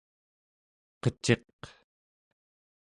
[1.01, 1.59] qeciq